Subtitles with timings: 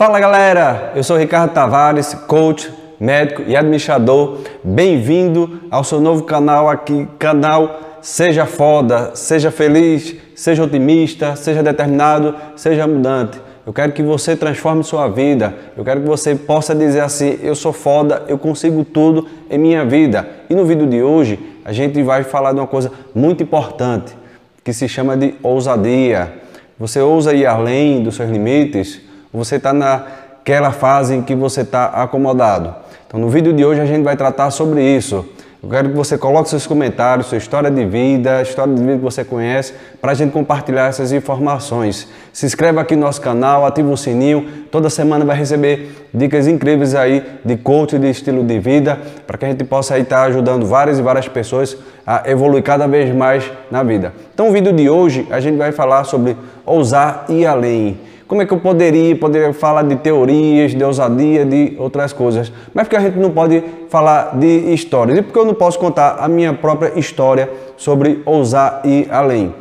[0.00, 4.38] Fala galera, eu sou Ricardo Tavares, coach, médico e administrador.
[4.64, 12.34] Bem-vindo ao seu novo canal aqui, canal Seja Foda, seja feliz, seja otimista, seja determinado,
[12.56, 13.38] seja mudante.
[13.66, 15.54] Eu quero que você transforme sua vida.
[15.76, 19.84] Eu quero que você possa dizer assim: eu sou foda, eu consigo tudo em minha
[19.84, 20.26] vida.
[20.48, 24.16] E no vídeo de hoje, a gente vai falar de uma coisa muito importante,
[24.64, 26.32] que se chama de ousadia.
[26.78, 29.09] Você ousa ir além dos seus limites?
[29.32, 32.74] Você está naquela fase em que você está acomodado.
[33.06, 35.24] Então, no vídeo de hoje a gente vai tratar sobre isso.
[35.62, 39.02] Eu quero que você coloque seus comentários, sua história de vida, história de vida que
[39.02, 42.08] você conhece, para a gente compartilhar essas informações.
[42.32, 44.48] Se inscreva aqui no nosso canal, ativa o sininho.
[44.70, 49.44] Toda semana vai receber dicas incríveis aí de coach de estilo de vida, para que
[49.44, 53.44] a gente possa aí estar ajudando várias e várias pessoas a evoluir cada vez mais
[53.70, 54.14] na vida.
[54.32, 58.00] Então, o vídeo de hoje a gente vai falar sobre ousar e além.
[58.30, 62.52] Como é que eu poderia, poderia falar de teorias, de ousadia, de outras coisas?
[62.72, 65.18] Mas porque a gente não pode falar de histórias?
[65.18, 69.52] E porque eu não posso contar a minha própria história sobre ousar e além?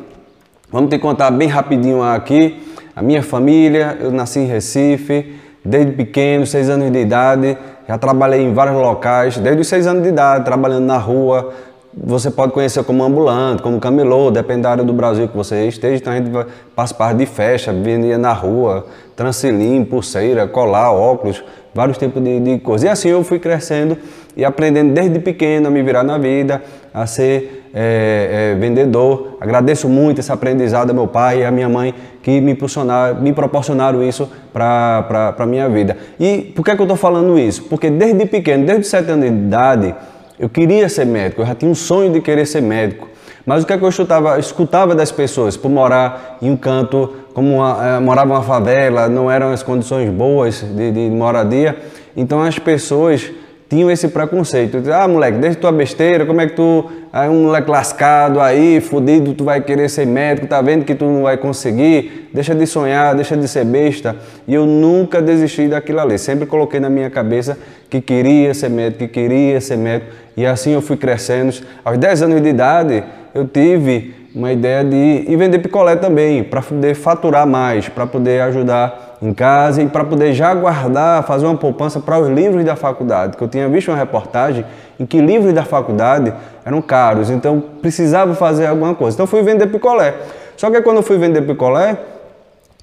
[0.71, 2.61] Vamos te contar bem rapidinho aqui.
[2.95, 8.43] A minha família, eu nasci em Recife, desde pequeno, seis anos de idade, já trabalhei
[8.43, 11.51] em vários locais, desde os seis anos de idade, trabalhando na rua,
[11.93, 15.95] você pode conhecer como ambulante, como camelô, depende da área do Brasil que você esteja.
[15.95, 22.23] Então a gente vai de festa, vendia na rua, transilim, pulseira, colar, óculos, vários tipos
[22.23, 22.85] de, de coisas.
[22.85, 23.97] E assim eu fui crescendo
[24.37, 26.61] e aprendendo desde pequeno a me virar na vida,
[26.93, 29.37] a ser é, é, vendedor.
[29.41, 34.03] Agradeço muito esse aprendizado meu pai e à minha mãe que me, proporcionaram, me proporcionaram
[34.03, 35.97] isso para a minha vida.
[36.19, 37.63] E por que, que eu estou falando isso?
[37.63, 39.95] Porque desde pequeno, desde 7 anos de idade,
[40.39, 43.09] eu queria ser médico, eu já tinha um sonho de querer ser médico.
[43.45, 47.13] Mas o que, é que eu escutava, escutava das pessoas por morar em um canto,
[47.33, 51.77] como uma, é, morava uma favela, não eram as condições boas de, de moradia,
[52.15, 53.31] então as pessoas
[53.69, 54.81] tinham esse preconceito.
[54.91, 59.35] Ah, moleque, deixa tua besteira, como é que tu é um moleque lascado aí, fudido,
[59.35, 62.29] tu vai querer ser médico, tá vendo que tu não vai conseguir?
[62.33, 64.15] Deixa de sonhar, deixa de ser besta.
[64.47, 66.17] E eu nunca desisti daquilo ali.
[66.17, 67.57] Sempre coloquei na minha cabeça
[67.89, 70.11] que queria ser médico, que queria ser médico.
[70.35, 71.53] E assim eu fui crescendo.
[71.85, 73.03] Aos 10 anos de idade,
[73.35, 78.41] eu tive uma ideia de ir vender picolé também, para poder faturar mais, para poder
[78.41, 82.75] ajudar em casa e para poder já guardar, fazer uma poupança para os livros da
[82.75, 84.63] faculdade, que eu tinha visto uma reportagem
[84.99, 89.15] em que livros da faculdade eram caros, então precisava fazer alguma coisa.
[89.15, 90.13] Então fui vender picolé.
[90.55, 91.97] Só que quando eu fui vender picolé,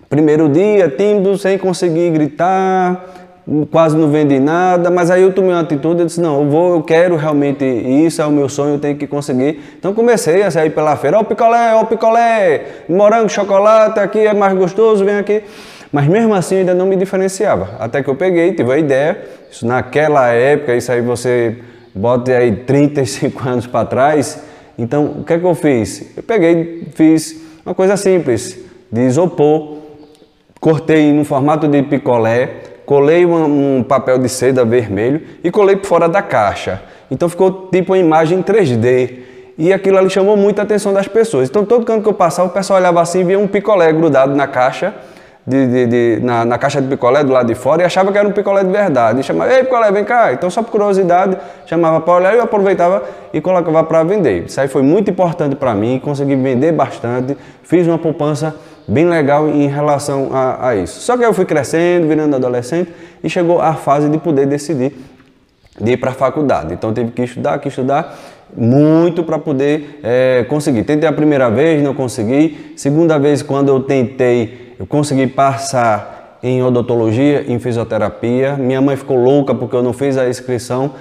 [0.08, 3.25] primeiro dia, tímido, sem conseguir gritar,
[3.70, 6.74] quase não vendi nada, mas aí eu tomei uma atitude, eu disse, não, eu vou,
[6.74, 9.60] eu quero realmente isso, é o meu sonho, eu tenho que conseguir.
[9.78, 14.18] Então comecei a sair pela feira, ó oh, picolé, ó oh, picolé, morango, chocolate, aqui
[14.18, 15.44] é mais gostoso, vem aqui.
[15.92, 17.76] Mas mesmo assim ainda não me diferenciava.
[17.78, 21.56] Até que eu peguei, tive a ideia, isso naquela época, isso aí você
[21.94, 24.42] bota aí 35 anos para trás.
[24.76, 26.16] Então, o que é que eu fiz?
[26.16, 28.58] Eu peguei, fiz uma coisa simples,
[28.90, 29.78] de isopor,
[30.60, 35.86] cortei no formato de picolé, colei um, um papel de seda vermelho e colei por
[35.86, 36.80] fora da caixa.
[37.10, 39.18] Então ficou tipo uma imagem 3D.
[39.58, 41.48] E aquilo ali chamou muita atenção das pessoas.
[41.48, 44.34] Então todo canto que eu passava, o pessoal olhava assim e via um picolé grudado
[44.34, 44.94] na caixa
[45.46, 48.18] de, de, de, na, na, caixa de picolé do lado de fora e achava que
[48.18, 49.20] era um picolé de verdade.
[49.20, 50.32] E chamava, ei picolé, vem cá.
[50.32, 54.44] Então, só por curiosidade, chamava para olhar e eu aproveitava e colocava para vender.
[54.46, 58.54] Isso aí foi muito importante para mim, consegui vender bastante, fiz uma poupança
[58.86, 61.00] bem legal em relação a, a isso.
[61.00, 62.90] Só que eu fui crescendo, virando adolescente
[63.22, 64.92] e chegou a fase de poder decidir
[65.78, 66.72] de ir para a faculdade.
[66.72, 68.18] Então, tive que estudar, que estudar
[68.56, 70.84] muito para poder é, conseguir.
[70.84, 72.72] Tentei a primeira vez, não consegui.
[72.76, 78.56] Segunda vez, quando eu tentei eu consegui passar em odontologia, em fisioterapia.
[78.56, 80.92] Minha mãe ficou louca porque eu não fiz a inscrição,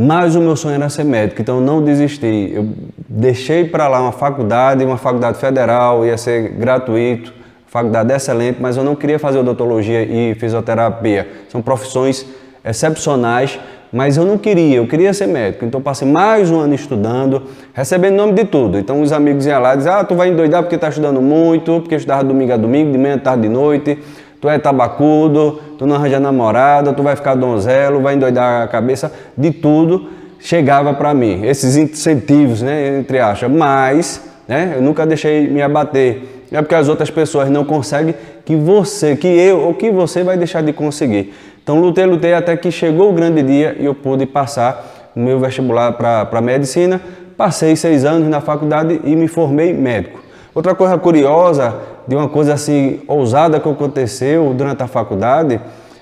[0.00, 2.52] mas o meu sonho era ser médico, então eu não desisti.
[2.54, 2.68] Eu
[3.08, 7.34] deixei para lá uma faculdade, uma faculdade federal, ia ser gratuito,
[7.66, 11.26] faculdade excelente, mas eu não queria fazer odontologia e fisioterapia.
[11.48, 12.24] São profissões
[12.64, 13.58] excepcionais
[13.92, 15.64] mas eu não queria, eu queria ser médico.
[15.64, 17.42] Então passei mais um ano estudando,
[17.72, 18.78] recebendo nome de tudo.
[18.78, 21.80] Então os amigos iam lá e diziam, ah, tu vai endoidar porque está estudando muito,
[21.80, 23.98] porque estudava domingo a domingo, de manhã, tarde, de noite,
[24.40, 29.12] tu é tabacudo, tu não arranja namorada, tu vai ficar donzelo, vai endoidar a cabeça,
[29.36, 31.44] de tudo chegava para mim.
[31.44, 36.22] Esses incentivos, né, entre aspas, mas né, eu nunca deixei me abater.
[36.50, 38.14] É porque as outras pessoas não conseguem
[38.44, 41.34] que você, que eu ou que você vai deixar de conseguir.
[41.62, 45.38] Então lutei, lutei até que chegou o grande dia e eu pude passar o meu
[45.38, 47.00] vestibular para medicina.
[47.36, 50.20] Passei seis anos na faculdade e me formei médico.
[50.58, 51.72] Outra coisa curiosa,
[52.08, 55.60] de uma coisa assim ousada que aconteceu durante a faculdade,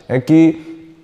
[0.08, 0.96] é que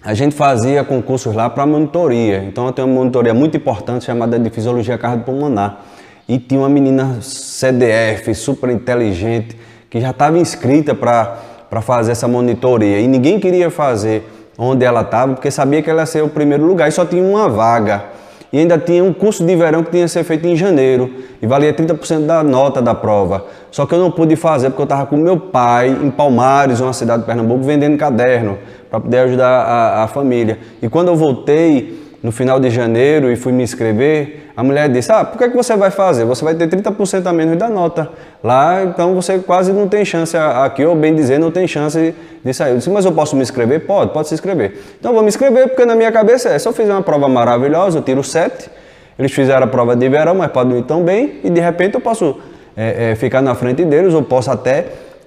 [0.00, 2.44] a gente fazia concursos lá para monitoria.
[2.44, 5.80] Então eu tenho uma monitoria muito importante chamada de Fisiologia Cardiopulmonar.
[6.28, 9.58] E tinha uma menina CDF, super inteligente,
[9.90, 13.00] que já estava inscrita para fazer essa monitoria.
[13.00, 14.22] E ninguém queria fazer
[14.56, 17.24] onde ela estava, porque sabia que ela ia ser o primeiro lugar e só tinha
[17.24, 18.19] uma vaga.
[18.52, 21.10] E ainda tinha um curso de verão que tinha que ser feito em janeiro
[21.40, 23.46] e valia 30% da nota da prova.
[23.70, 26.92] Só que eu não pude fazer porque eu estava com meu pai em Palmares, uma
[26.92, 28.58] cidade de Pernambuco, vendendo caderno
[28.90, 30.58] para poder ajudar a, a família.
[30.82, 35.10] E quando eu voltei, no final de janeiro e fui me inscrever, a mulher disse:
[35.10, 36.24] Ah, por que, que você vai fazer?
[36.26, 38.10] Você vai ter 30% a menos da nota.
[38.44, 42.14] Lá, então você quase não tem chance aqui, ou bem dizer, não tem chance
[42.44, 42.72] de sair.
[42.72, 43.86] Eu disse: Mas eu posso me inscrever?
[43.86, 44.78] Pode, pode se inscrever.
[44.98, 47.98] Então vou me inscrever, porque na minha cabeça é: se eu fizer uma prova maravilhosa,
[47.98, 48.70] eu tiro 7.
[49.18, 52.00] Eles fizeram a prova de verão, mas podem ir tão bem, e de repente eu
[52.00, 52.38] posso
[52.74, 54.86] é, é, ficar na frente deles, ou posso até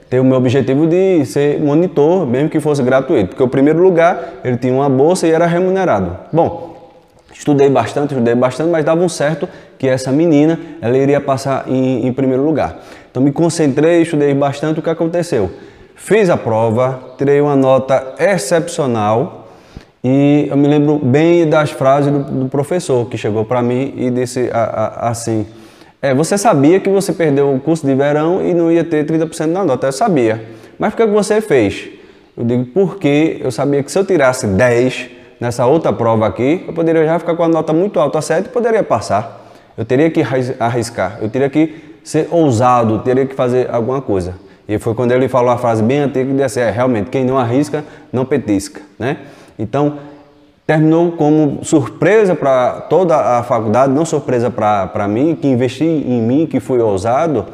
[0.09, 4.41] ter o meu objetivo de ser monitor, mesmo que fosse gratuito, porque o primeiro lugar
[4.43, 6.17] ele tinha uma bolsa e era remunerado.
[6.31, 6.72] Bom,
[7.33, 12.07] Estudei bastante, estudei bastante, mas dava um certo que essa menina ela iria passar em,
[12.07, 12.79] em primeiro lugar.
[13.09, 14.79] Então me concentrei, estudei bastante.
[14.79, 15.51] O que aconteceu?
[15.95, 19.47] Fiz a prova, tirei uma nota excepcional
[20.03, 24.09] e eu me lembro bem das frases do, do professor que chegou para mim e
[24.09, 25.45] disse a, a, assim:
[26.01, 29.53] é, Você sabia que você perdeu o curso de verão e não ia ter 30%
[29.53, 29.87] da nota?
[29.87, 30.43] Eu sabia.
[30.77, 31.87] Mas por que você fez?
[32.37, 36.71] Eu digo: Porque eu sabia que se eu tirasse 10 nessa outra prova aqui, eu
[36.71, 39.41] poderia já ficar com a nota muito alta, 7, e poderia passar.
[39.77, 40.21] Eu teria que
[40.57, 44.35] arriscar, eu teria que ser ousado, teria que fazer alguma coisa.
[44.69, 47.37] E foi quando ele falou a frase bem antiga que disse, é, realmente, quem não
[47.37, 49.17] arrisca, não petisca, né?
[49.59, 49.97] Então,
[50.65, 56.47] terminou como surpresa para toda a faculdade, não surpresa para mim, que investi em mim,
[56.49, 57.47] que fui ousado,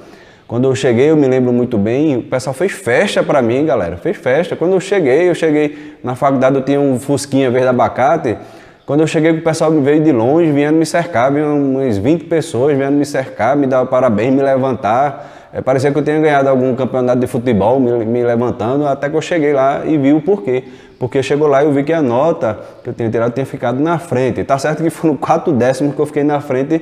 [0.50, 3.98] quando eu cheguei, eu me lembro muito bem, o pessoal fez festa para mim, galera.
[3.98, 4.56] Fez festa.
[4.56, 8.36] Quando eu cheguei, eu cheguei na faculdade, eu tinha um fusquinha verde abacate.
[8.84, 12.76] Quando eu cheguei, o pessoal veio de longe, vinha me cercar, vinham umas 20 pessoas
[12.76, 15.50] vindo me cercar, me dar parabéns, me levantar.
[15.54, 19.16] É, parecia que eu tinha ganhado algum campeonato de futebol, me, me, levantando, até que
[19.16, 20.64] eu cheguei lá e vi o porquê.
[20.98, 23.80] Porque chegou lá e eu vi que a nota que eu tinha tirado tinha ficado
[23.80, 24.44] na frente.
[24.44, 26.82] Tá certo que foram quatro décimos que eu fiquei na frente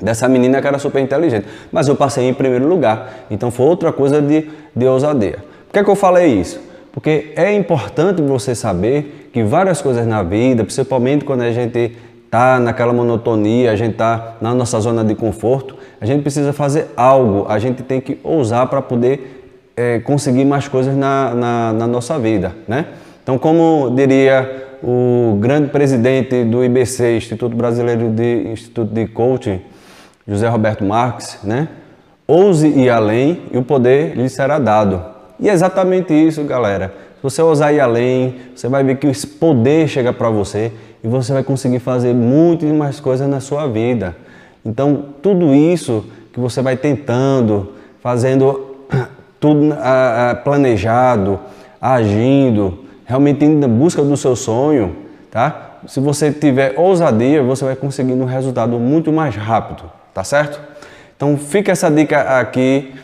[0.00, 1.46] dessa menina que era super inteligente.
[1.72, 3.26] Mas eu passei em primeiro lugar.
[3.30, 5.38] Então foi outra coisa de, de ousadia.
[5.66, 6.60] Por que, é que eu falei isso?
[6.92, 11.92] Porque é importante você saber que várias coisas na vida, principalmente quando a gente
[12.24, 16.86] está naquela monotonia, a gente está na nossa zona de conforto, a gente precisa fazer
[16.96, 19.44] algo, a gente tem que ousar para poder
[19.76, 22.54] é, conseguir mais coisas na, na, na nossa vida.
[22.66, 22.86] Né?
[23.22, 29.60] Então, como diria o grande presidente do IBC, Instituto Brasileiro de Instituto de Coaching,
[30.26, 31.68] José Roberto Marques, né?
[32.26, 35.00] Ouse ir além e o poder lhe será dado.
[35.38, 36.92] E é exatamente isso, galera.
[37.16, 40.72] Se você ousar ir além, você vai ver que esse poder chega para você
[41.04, 44.16] e você vai conseguir fazer muito mais coisas na sua vida.
[44.64, 48.74] Então, tudo isso que você vai tentando, fazendo
[49.38, 49.76] tudo
[50.42, 51.38] planejado,
[51.80, 54.96] agindo, realmente indo na busca do seu sonho,
[55.30, 55.78] tá?
[55.86, 60.58] Se você tiver ousadia, você vai conseguindo um resultado muito mais rápido tá certo?
[61.14, 62.94] Então fica essa dica aqui.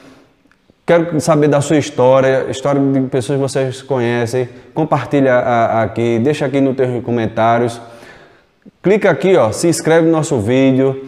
[0.86, 4.48] Quero saber da sua história, história de pessoas que vocês conhecem.
[4.72, 5.38] Compartilha
[5.82, 7.78] aqui, deixa aqui nos teus comentários.
[8.82, 11.04] Clica aqui, ó, se inscreve no nosso vídeo,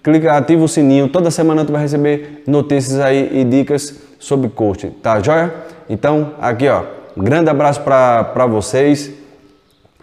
[0.00, 1.08] clica, ativa o sininho.
[1.08, 5.52] Toda semana tu vai receber notícias aí e dicas sobre coaching, tá joia?
[5.90, 6.84] Então, aqui, ó,
[7.16, 9.10] grande abraço para vocês.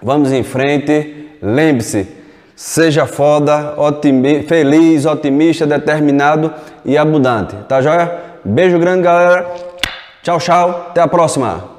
[0.02, 1.30] Vamos em frente.
[1.42, 2.25] Lembre-se,
[2.56, 6.54] Seja foda, otimi feliz, otimista, determinado
[6.86, 7.56] e abundante.
[7.68, 8.18] Tá joia?
[8.46, 9.46] Beijo grande, galera.
[10.24, 10.88] Tchau, tchau.
[10.90, 11.75] Até a próxima.